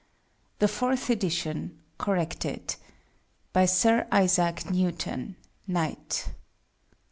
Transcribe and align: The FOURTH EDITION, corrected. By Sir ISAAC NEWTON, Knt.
The 0.57 0.67
FOURTH 0.67 1.11
EDITION, 1.11 1.79
corrected. 1.99 2.75
By 3.53 3.67
Sir 3.67 4.07
ISAAC 4.11 4.71
NEWTON, 4.71 5.35
Knt. 5.69 6.29